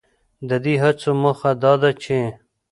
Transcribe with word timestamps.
ددې 0.49 0.75
هڅو 0.83 1.11
موخه 1.21 1.51
دا 1.63 1.73
ده 1.81 1.91
چې 2.01 2.17